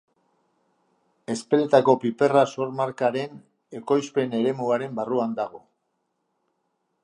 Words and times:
Ezpeletako 1.33 1.95
piperra 2.05 2.43
sor-markaren 2.53 3.37
ekoizpen 3.81 4.35
eremuaren 4.41 4.99
barruan 5.01 5.37
dago. 5.43 5.63